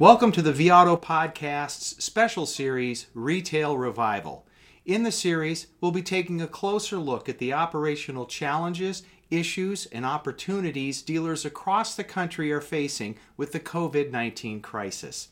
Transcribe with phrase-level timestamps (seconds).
[0.00, 4.46] Welcome to the vAuto Podcast's special series, Retail Revival.
[4.86, 10.06] In the series, we'll be taking a closer look at the operational challenges, issues, and
[10.06, 15.30] opportunities dealers across the country are facing with the COVID 19 crisis.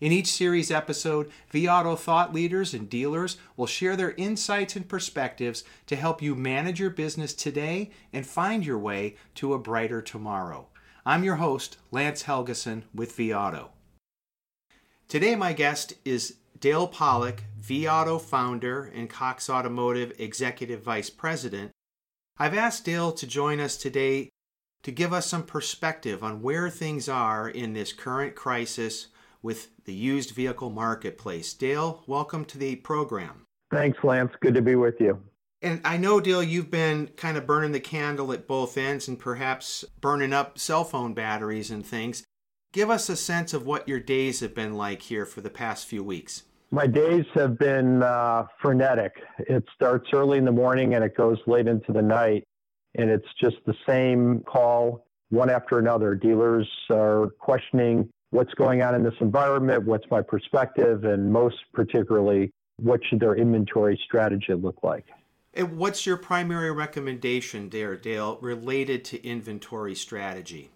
[0.00, 5.62] In each series episode, vAuto thought leaders and dealers will share their insights and perspectives
[5.86, 10.66] to help you manage your business today and find your way to a brighter tomorrow.
[11.06, 13.68] I'm your host, Lance Helgeson with vAuto.
[15.08, 21.70] Today, my guest is Dale Pollak, vAuto founder and Cox Automotive Executive Vice President.
[22.38, 24.28] I've asked Dale to join us today
[24.82, 29.06] to give us some perspective on where things are in this current crisis
[29.40, 31.54] with the used vehicle marketplace.
[31.54, 33.46] Dale, welcome to the program.
[33.70, 34.32] Thanks, Lance.
[34.40, 35.22] Good to be with you.
[35.62, 39.18] And I know, Dale, you've been kind of burning the candle at both ends and
[39.18, 42.24] perhaps burning up cell phone batteries and things.
[42.72, 45.86] Give us a sense of what your days have been like here for the past
[45.86, 46.42] few weeks.
[46.70, 49.12] My days have been uh, frenetic.
[49.38, 52.44] It starts early in the morning and it goes late into the night.
[52.96, 56.14] And it's just the same call one after another.
[56.14, 62.50] Dealers are questioning what's going on in this environment, what's my perspective, and most particularly,
[62.76, 65.06] what should their inventory strategy look like?
[65.54, 70.70] And what's your primary recommendation there, Dale, related to inventory strategy?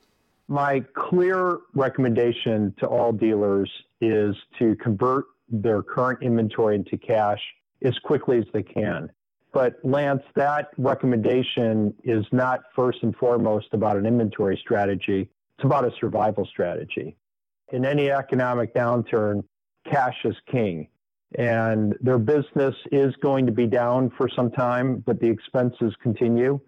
[0.52, 3.72] My clear recommendation to all dealers
[4.02, 7.40] is to convert their current inventory into cash
[7.82, 9.10] as quickly as they can.
[9.54, 15.30] But Lance, that recommendation is not first and foremost about an inventory strategy.
[15.56, 17.16] It's about a survival strategy.
[17.72, 19.44] In any economic downturn,
[19.90, 20.86] cash is king.
[21.38, 26.60] And their business is going to be down for some time, but the expenses continue.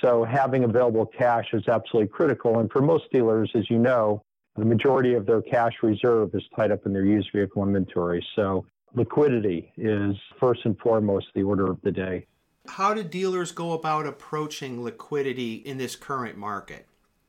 [0.00, 2.58] So having available cash is absolutely critical.
[2.58, 4.22] And for most dealers, as you know,
[4.56, 8.24] the majority of their cash reserve is tied up in their used vehicle inventory.
[8.36, 12.26] So liquidity is first and foremost the order of the day.
[12.66, 16.86] How do dealers go about approaching liquidity in this current market?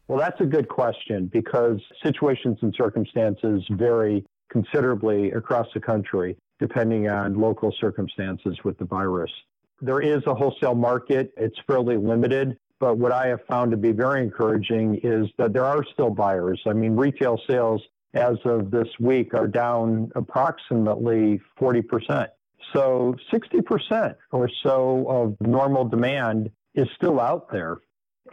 [0.07, 7.09] Well, that's a good question because situations and circumstances vary considerably across the country depending
[7.09, 9.31] on local circumstances with the virus.
[9.81, 12.57] There is a wholesale market, it's fairly limited.
[12.79, 16.59] But what I have found to be very encouraging is that there are still buyers.
[16.65, 17.79] I mean, retail sales
[18.15, 22.27] as of this week are down approximately 40%.
[22.73, 27.77] So 60% or so of normal demand is still out there.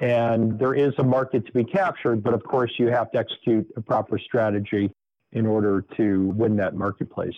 [0.00, 3.66] And there is a market to be captured, but of course, you have to execute
[3.76, 4.90] a proper strategy
[5.32, 7.36] in order to win that marketplace.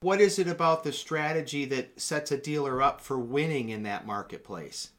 [0.00, 4.06] What is it about the strategy that sets a dealer up for winning in that
[4.06, 4.90] marketplace?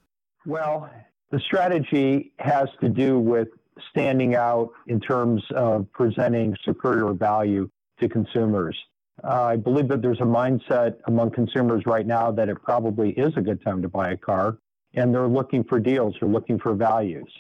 [0.46, 0.90] Well,
[1.30, 3.50] the strategy has to do with
[3.92, 7.70] standing out in terms of presenting superior value
[8.00, 8.76] to consumers.
[9.24, 13.34] Uh, I believe that there's a mindset among consumers right now that it probably is
[13.38, 14.58] a good time to buy a car,
[14.96, 17.32] and they're looking for deals, they're looking for values.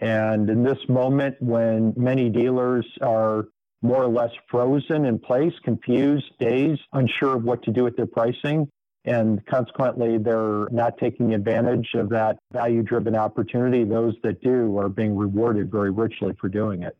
[0.00, 3.46] And in this moment, when many dealers are
[3.82, 8.06] more or less frozen in place, confused, dazed, unsure of what to do with their
[8.06, 8.68] pricing,
[9.06, 13.84] and consequently, they're not taking advantage of that value driven opportunity.
[13.84, 16.96] Those that do are being rewarded very richly for doing it.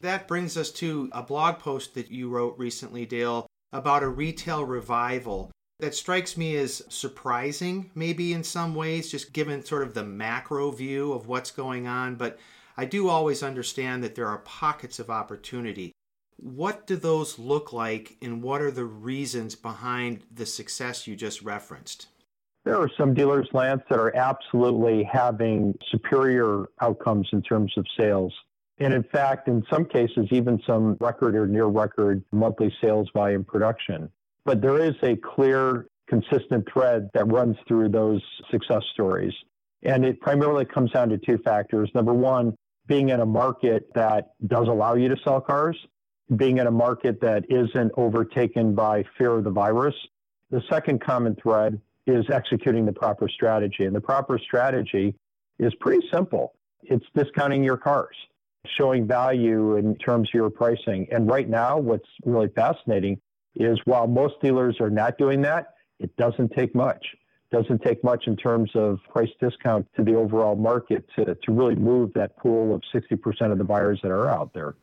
[0.00, 4.64] That brings us to a blog post that you wrote recently, Dale, about a retail
[4.64, 5.52] revival.
[5.78, 10.72] That strikes me as surprising, maybe in some ways, just given sort of the macro
[10.72, 12.16] view of what's going on.
[12.16, 12.38] But
[12.76, 15.92] I do always understand that there are pockets of opportunity.
[16.36, 21.42] What do those look like, and what are the reasons behind the success you just
[21.42, 22.08] referenced?
[22.64, 28.32] There are some dealers, Lance, that are absolutely having superior outcomes in terms of sales.
[28.78, 33.44] And in fact, in some cases, even some record or near record monthly sales volume
[33.44, 34.10] production.
[34.44, 39.32] But there is a clear, consistent thread that runs through those success stories.
[39.82, 41.90] And it primarily comes down to two factors.
[41.94, 42.56] Number one,
[42.86, 45.76] being in a market that does allow you to sell cars
[46.36, 49.94] being in a market that isn't overtaken by fear of the virus.
[50.50, 53.84] The second common thread is executing the proper strategy.
[53.84, 55.14] And the proper strategy
[55.58, 56.54] is pretty simple
[56.86, 58.14] it's discounting your cars,
[58.76, 61.06] showing value in terms of your pricing.
[61.10, 63.20] And right now, what's really fascinating
[63.54, 67.02] is while most dealers are not doing that, it doesn't take much.
[67.50, 71.76] Doesn't take much in terms of price discount to the overall market to, to really
[71.76, 74.74] move that pool of 60% of the buyers that are out there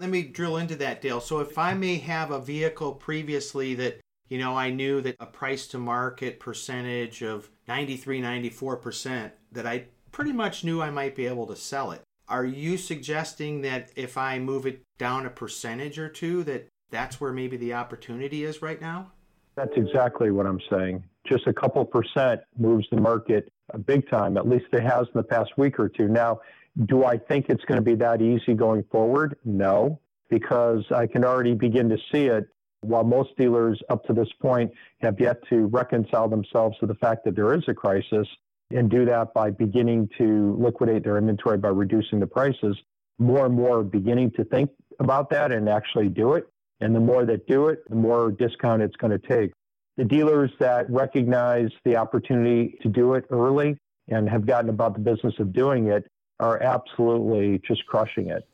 [0.00, 1.20] let me drill into that, Dale.
[1.20, 5.26] So if I may have a vehicle previously that you know I knew that a
[5.26, 11.26] price to market percentage of 93 94% that I pretty much knew I might be
[11.26, 12.00] able to sell it.
[12.28, 17.20] Are you suggesting that if I move it down a percentage or two that that's
[17.20, 19.12] where maybe the opportunity is right now?
[19.54, 21.04] That's exactly what I'm saying.
[21.28, 25.22] Just a couple percent moves the market big time, at least it has in the
[25.22, 26.08] past week or two.
[26.08, 26.40] Now,
[26.86, 29.36] do I think it's going to be that easy going forward?
[29.44, 32.48] No, because I can already begin to see it.
[32.82, 37.24] While most dealers up to this point have yet to reconcile themselves to the fact
[37.24, 38.26] that there is a crisis
[38.70, 42.76] and do that by beginning to liquidate their inventory by reducing the prices,
[43.18, 46.46] more and more are beginning to think about that and actually do it.
[46.80, 49.52] And the more that do it, the more discount it's going to take.
[49.98, 53.76] The dealers that recognize the opportunity to do it early
[54.08, 56.09] and have gotten about the business of doing it
[56.40, 58.46] are absolutely just crushing it.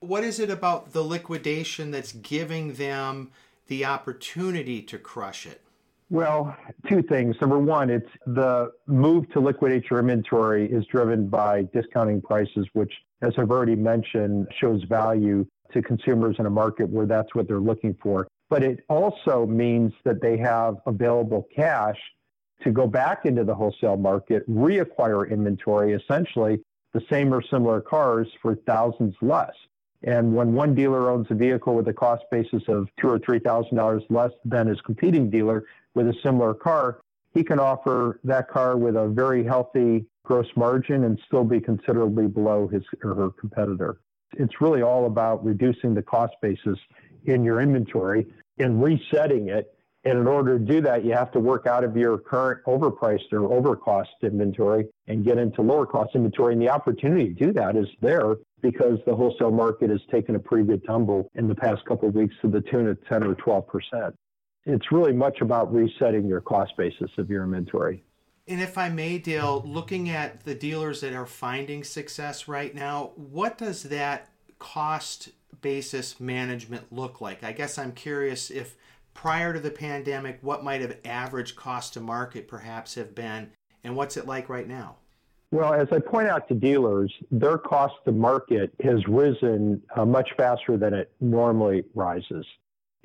[0.00, 3.30] What is it about the liquidation that's giving them
[3.68, 5.60] the opportunity to crush it?
[6.08, 6.56] Well,
[6.88, 7.34] two things.
[7.40, 12.92] Number one, it's the move to liquidate your inventory is driven by discounting prices, which,
[13.22, 17.58] as I've already mentioned, shows value to consumers in a market where that's what they're
[17.58, 18.28] looking for.
[18.48, 21.98] But it also means that they have available cash
[22.62, 26.60] to go back into the wholesale market, reacquire inventory, essentially
[26.92, 29.54] the same or similar cars for thousands less.
[30.02, 33.38] And when one dealer owns a vehicle with a cost basis of two or three
[33.38, 37.00] thousand dollars less than his competing dealer with a similar car,
[37.34, 42.26] he can offer that car with a very healthy gross margin and still be considerably
[42.26, 43.98] below his or her competitor.
[44.38, 46.78] It's really all about reducing the cost basis
[47.24, 48.26] in your inventory
[48.58, 49.75] and resetting it.
[50.06, 53.32] And in order to do that, you have to work out of your current overpriced
[53.32, 56.52] or overcost inventory and get into lower cost inventory.
[56.52, 60.38] And the opportunity to do that is there because the wholesale market has taken a
[60.38, 63.34] pretty good tumble in the past couple of weeks to the tune of 10 or
[63.34, 64.14] 12 percent.
[64.64, 68.04] It's really much about resetting your cost basis of your inventory.
[68.46, 73.10] And if I may, Dale, looking at the dealers that are finding success right now,
[73.16, 74.28] what does that
[74.60, 75.30] cost
[75.62, 77.42] basis management look like?
[77.42, 78.76] I guess I'm curious if
[79.16, 83.50] prior to the pandemic, what might have average cost to market perhaps have been,
[83.82, 84.96] and what's it like right now?
[85.50, 90.28] Well, as I point out to dealers, their cost to market has risen uh, much
[90.36, 92.44] faster than it normally rises.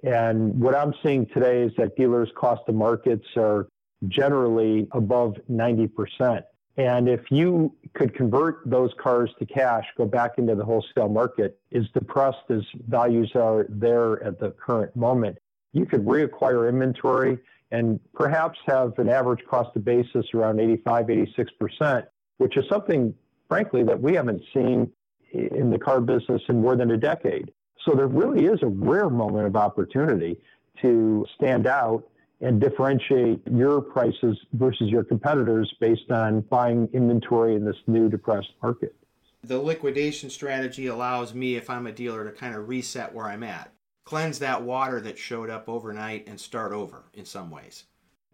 [0.03, 3.67] And what I'm seeing today is that dealers' cost to markets are
[4.07, 6.43] generally above 90%.
[6.77, 11.59] And if you could convert those cars to cash, go back into the wholesale market,
[11.73, 15.37] as depressed as values are there at the current moment,
[15.73, 17.37] you could reacquire inventory
[17.71, 22.05] and perhaps have an average cost of basis around 85, 86%,
[22.37, 23.13] which is something,
[23.47, 24.91] frankly, that we haven't seen
[25.33, 27.51] in the car business in more than a decade.
[27.85, 30.37] So there really is a rare moment of opportunity
[30.81, 32.03] to stand out
[32.41, 38.51] and differentiate your prices versus your competitors based on buying inventory in this new depressed
[38.61, 38.95] market.
[39.43, 43.43] The liquidation strategy allows me, if I'm a dealer, to kind of reset where I'm
[43.43, 43.71] at,
[44.11, 47.85] cleanse that water that showed up overnight, and start over in some ways.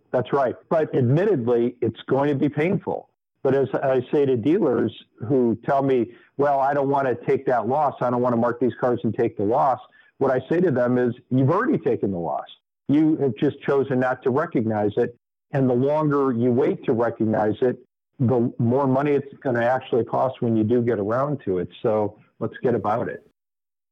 [0.09, 0.55] That's right.
[0.69, 3.09] But admittedly, it's going to be painful.
[3.43, 4.91] But as I say to dealers
[5.27, 8.41] who tell me, well, I don't want to take that loss, I don't want to
[8.41, 9.79] mark these cars and take the loss,
[10.17, 12.47] what I say to them is, you've already taken the loss.
[12.87, 15.15] You have just chosen not to recognize it.
[15.51, 17.77] And the longer you wait to recognize it,
[18.17, 21.69] the more money it's going to actually cost when you do get around to it.
[21.83, 23.29] So let's get about it.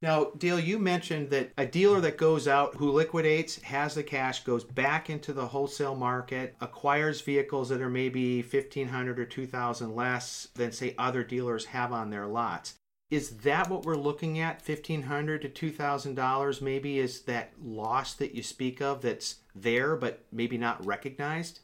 [0.01, 4.43] Now, Dale, you mentioned that a dealer that goes out who liquidates, has the cash,
[4.43, 10.49] goes back into the wholesale market, acquires vehicles that are maybe 1500 or 2000 less
[10.53, 12.75] than say other dealers have on their lots.
[13.09, 14.61] Is that what we're looking at?
[14.61, 19.35] Fifteen hundred to two thousand dollars, maybe is that loss that you speak of that's
[19.53, 21.59] there but maybe not recognized.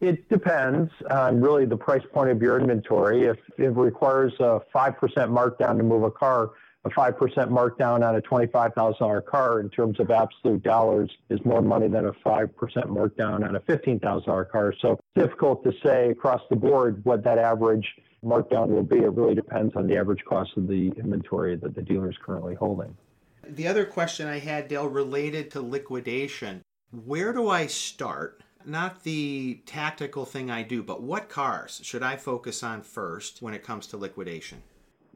[0.00, 3.26] It depends on really the price point of your inventory.
[3.26, 6.50] If it requires a five percent markdown to move a car,
[6.84, 11.10] a five percent markdown on a twenty-five thousand dollar car in terms of absolute dollars
[11.28, 14.74] is more money than a five percent markdown on a fifteen thousand dollar car.
[14.80, 17.86] So difficult to say across the board what that average
[18.24, 18.98] markdown will be.
[18.98, 22.54] It really depends on the average cost of the inventory that the dealer is currently
[22.54, 22.96] holding.
[23.46, 26.62] The other question I had, Dale, related to liquidation.
[26.90, 28.42] Where do I start?
[28.64, 33.54] Not the tactical thing I do, but what cars should I focus on first when
[33.54, 34.62] it comes to liquidation?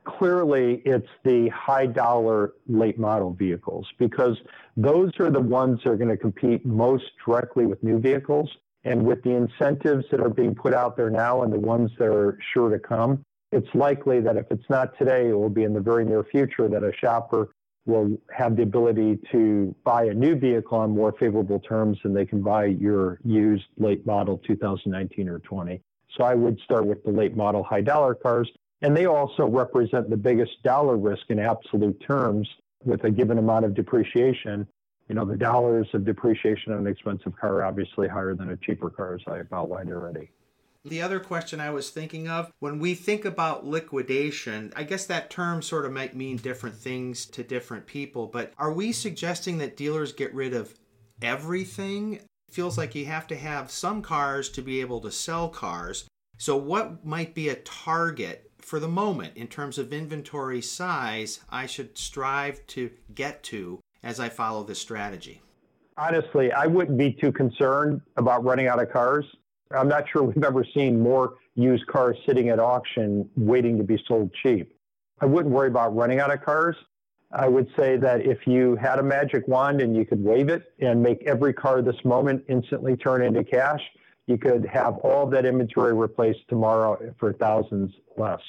[0.05, 4.37] Clearly, it's the high dollar late model vehicles because
[4.77, 8.51] those are the ones that are going to compete most directly with new vehicles.
[8.85, 12.09] And with the incentives that are being put out there now and the ones that
[12.09, 15.73] are sure to come, it's likely that if it's not today, it will be in
[15.73, 17.51] the very near future that a shopper
[17.87, 22.27] will have the ability to buy a new vehicle on more favorable terms than they
[22.27, 25.81] can buy your used late model 2019 or 20.
[26.17, 28.51] So I would start with the late model high dollar cars.
[28.85, 32.47] And they also represent the biggest dollar risk in absolute terms
[32.85, 34.69] with a given amount of depreciation
[35.09, 38.59] You know, the dollars of depreciation on an expensive car are obviously higher than a
[38.59, 40.29] cheaper car, as I've outlined already.
[40.85, 45.31] The other question I was thinking of when we think about liquidation, I guess that
[45.31, 49.79] term sort of might mean different things to different people, but are we suggesting that
[49.79, 50.75] dealers get rid of
[51.23, 52.15] everything?
[52.15, 56.05] It feels like you have to have some cars to be able to sell cars.
[56.37, 61.67] So, what might be a target for the moment in terms of inventory size I
[61.67, 65.43] should strive to get to as I follow this strategy?
[65.97, 69.25] Honestly, I wouldn't be too concerned about running out of cars.
[69.71, 74.03] I'm not sure we've ever seen more used cars sitting at auction waiting to be
[74.09, 74.75] sold cheap.
[75.21, 76.77] I wouldn't worry about running out of cars.
[77.33, 80.73] I would say that if you had a magic wand and you could wave it
[80.81, 83.81] and make every car this moment instantly turn into cash,
[84.27, 88.41] you could have all that inventory replaced tomorrow for thousands less.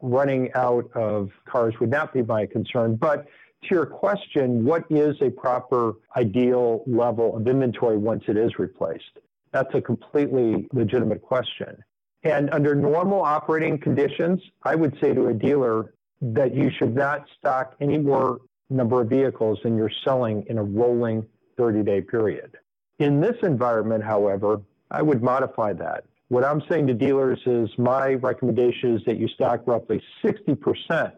[0.00, 2.96] Running out of cars would not be my concern.
[2.96, 3.26] But
[3.64, 9.18] to your question, what is a proper ideal level of inventory once it is replaced?
[9.52, 11.76] That's a completely legitimate question.
[12.24, 17.26] And under normal operating conditions, I would say to a dealer that you should not
[17.38, 22.56] stock any more number of vehicles than you're selling in a rolling 30 day period.
[22.98, 24.62] In this environment, however,
[24.92, 26.04] I would modify that.
[26.28, 31.12] What I'm saying to dealers is my recommendation is that you stock roughly 60%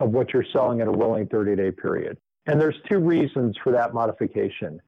[0.00, 2.18] of what you're selling in a rolling 30 day period.
[2.46, 4.80] And there's two reasons for that modification.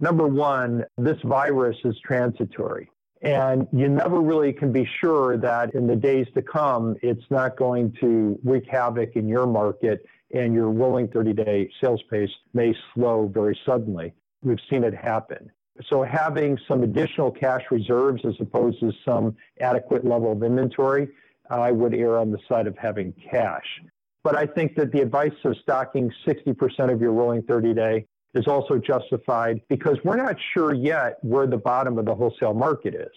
[0.00, 2.90] Number one, this virus is transitory.
[3.22, 7.56] And you never really can be sure that in the days to come, it's not
[7.56, 12.74] going to wreak havoc in your market and your rolling 30 day sales pace may
[12.94, 14.14] slow very suddenly.
[14.42, 15.50] We've seen it happen.
[15.88, 21.08] So having some additional cash reserves as opposed to some adequate level of inventory,
[21.48, 23.66] I would err on the side of having cash.
[24.22, 28.46] But I think that the advice of stocking 60% of your rolling 30 day is
[28.46, 33.10] also justified because we're not sure yet where the bottom of the wholesale market is.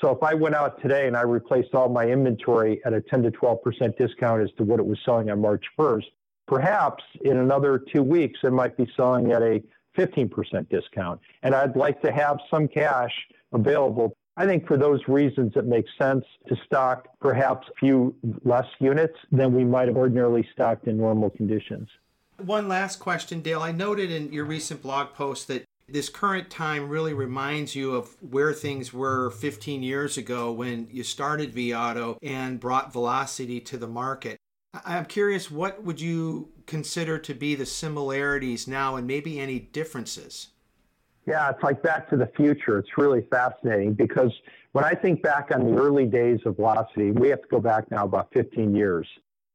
[0.00, 3.22] So if I went out today and I replaced all my inventory at a 10
[3.24, 6.04] to 12% discount as to what it was selling on March 1st,
[6.46, 9.62] perhaps in another two weeks it might be selling at a
[9.98, 11.20] 15% discount.
[11.42, 13.12] And I'd like to have some cash
[13.52, 14.16] available.
[14.36, 18.14] I think for those reasons, it makes sense to stock perhaps a few
[18.44, 21.88] less units than we might have ordinarily stocked in normal conditions.
[22.36, 23.62] One last question, Dale.
[23.62, 28.16] I noted in your recent blog post that this current time really reminds you of
[28.20, 33.88] where things were 15 years ago when you started vAuto and brought Velocity to the
[33.88, 34.38] market.
[34.84, 40.48] I'm curious, what would you consider to be the similarities now and maybe any differences?
[41.26, 42.78] Yeah, it's like back to the future.
[42.78, 44.32] It's really fascinating because
[44.72, 47.90] when I think back on the early days of Velocity, we have to go back
[47.90, 49.06] now about 15 years.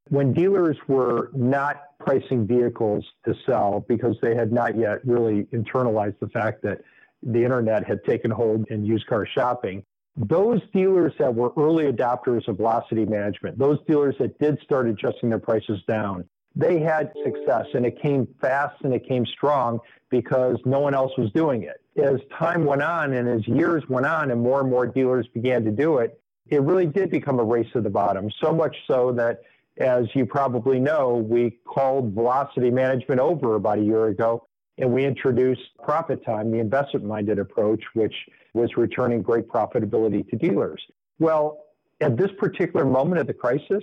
[0.09, 6.19] When dealers were not pricing vehicles to sell because they had not yet really internalized
[6.19, 6.81] the fact that
[7.23, 9.83] the internet had taken hold in used car shopping,
[10.15, 15.29] those dealers that were early adopters of velocity management, those dealers that did start adjusting
[15.29, 19.79] their prices down, they had success and it came fast and it came strong
[20.11, 21.81] because no one else was doing it.
[21.99, 25.63] As time went on and as years went on and more and more dealers began
[25.65, 28.29] to do it, it really did become a race to the bottom.
[28.39, 29.41] So much so that,
[29.77, 34.47] as you probably know, we called velocity management over about a year ago
[34.83, 38.13] and we introduced ProfitTime, the investment minded approach, which
[38.53, 40.83] was returning great profitability to dealers.
[41.19, 41.63] Well,
[42.01, 43.81] at this particular moment of the crisis,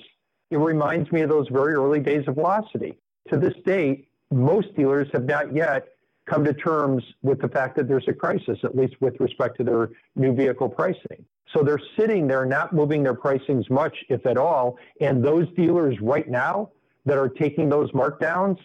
[0.50, 2.98] it reminds me of those very early days of velocity.
[3.30, 5.88] To this date, most dealers have not yet
[6.26, 9.64] come to terms with the fact that there's a crisis, at least with respect to
[9.64, 11.24] their new vehicle pricing.
[11.54, 14.76] So they're sitting there not moving their pricings much, if at all.
[15.00, 16.72] And those dealers right now
[17.06, 18.58] that are taking those markdowns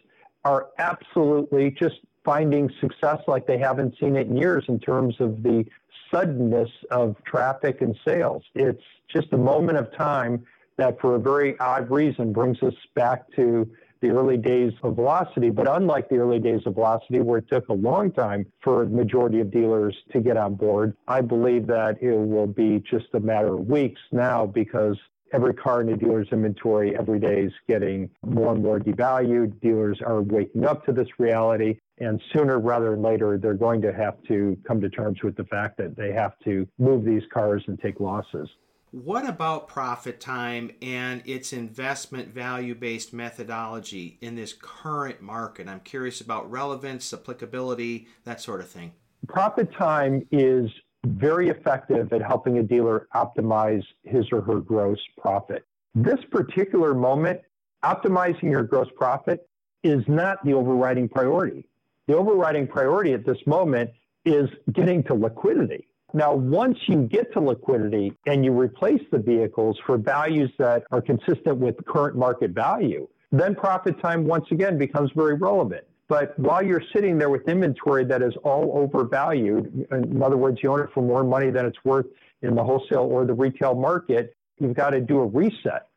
[0.43, 5.43] are absolutely just finding success like they haven't seen it in years in terms of
[5.43, 5.63] the
[6.11, 8.43] suddenness of traffic and sales.
[8.55, 10.43] It's just a moment of time
[10.77, 13.69] that, for a very odd reason, brings us back to
[14.01, 15.49] the early days of velocity.
[15.49, 18.91] But unlike the early days of velocity, where it took a long time for the
[18.91, 23.19] majority of dealers to get on board, I believe that it will be just a
[23.19, 24.97] matter of weeks now because
[25.33, 29.59] every car in the dealer's inventory every day is getting more and more devalued.
[29.61, 31.79] Dealers are waking up to this reality.
[31.97, 35.45] And sooner rather than later, they're going to have to come to terms with the
[35.45, 38.49] fact that they have to move these cars and take losses.
[38.91, 45.67] What about ProfitTime and its investment value based methodology in this current market?
[45.67, 48.93] I'm curious about relevance, applicability, that sort of thing.
[49.27, 50.69] ProfitTime is
[51.05, 55.65] very effective at helping a dealer optimize his or her gross profit.
[55.93, 57.41] This particular moment,
[57.83, 59.47] optimizing your gross profit
[59.83, 61.65] is not the overriding priority
[62.07, 63.89] The overriding priority at this moment
[64.25, 65.87] is getting to liquidity.
[66.13, 71.01] Now, once you get to liquidity and you replace the vehicles for values that are
[71.01, 75.83] consistent with current market value, then ProfitTime once again becomes very relevant.
[76.07, 80.71] But while you're sitting there with inventory that is all overvalued, in other words, you
[80.71, 82.05] own it for more money than it's worth
[82.43, 85.87] in the wholesale or the retail market, you've got to do a reset.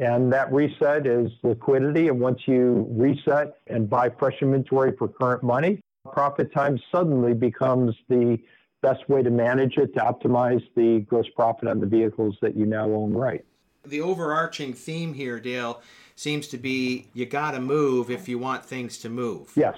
[0.00, 2.08] And that reset is liquidity.
[2.08, 8.38] And once you reset and buy fresh inventory for current money, ProfitTime suddenly becomes the
[8.82, 12.66] best way to manage it to optimize the gross profit on the vehicles that you
[12.66, 13.44] now own right.
[13.84, 15.80] The overarching theme here, Dale,
[16.14, 19.52] seems to be you got to move if you want things to move.
[19.56, 19.76] Yes.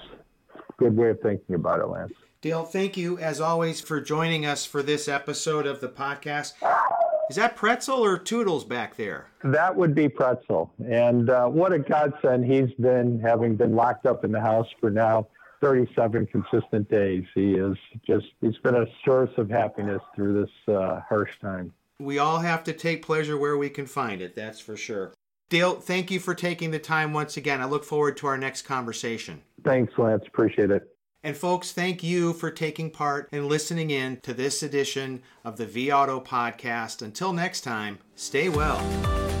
[0.77, 2.13] Good way of thinking about it, Lance.
[2.41, 6.53] Dale, thank you as always for joining us for this episode of the podcast.
[7.29, 9.27] Is that Pretzel or Toodles back there?
[9.43, 10.73] That would be Pretzel.
[10.83, 14.89] And uh, what a godsend he's been, having been locked up in the house for
[14.89, 15.27] now
[15.61, 17.23] 37 consistent days.
[17.35, 21.71] He is just, he's been a source of happiness through this uh, harsh time.
[21.99, 25.13] We all have to take pleasure where we can find it, that's for sure.
[25.49, 27.61] Dale, thank you for taking the time once again.
[27.61, 29.41] I look forward to our next conversation.
[29.63, 30.23] Thanks, Lance.
[30.27, 30.95] Appreciate it.
[31.23, 35.65] And folks, thank you for taking part and listening in to this edition of the
[35.65, 37.01] vAuto Podcast.
[37.01, 39.38] Until next time, stay well.